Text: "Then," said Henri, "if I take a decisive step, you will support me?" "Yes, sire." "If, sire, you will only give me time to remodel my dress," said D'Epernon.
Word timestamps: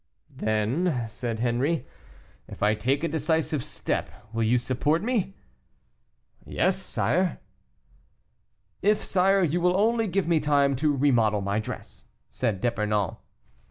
"Then," 0.35 1.03
said 1.07 1.41
Henri, 1.41 1.85
"if 2.47 2.63
I 2.63 2.73
take 2.73 3.03
a 3.03 3.07
decisive 3.07 3.63
step, 3.63 4.09
you 4.33 4.33
will 4.53 4.57
support 4.57 5.03
me?" 5.03 5.35
"Yes, 6.43 6.75
sire." 6.75 7.37
"If, 8.81 9.03
sire, 9.03 9.43
you 9.43 9.61
will 9.61 9.77
only 9.79 10.07
give 10.07 10.27
me 10.27 10.39
time 10.39 10.75
to 10.77 10.95
remodel 10.97 11.41
my 11.41 11.59
dress," 11.59 12.05
said 12.31 12.61
D'Epernon. 12.61 13.17